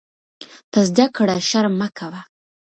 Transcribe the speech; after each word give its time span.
په 0.71 0.79
زده 0.89 1.05
کړه 1.15 1.35
شرم 1.49 1.73
مه 1.79 1.87
کوۀ. 1.97 2.19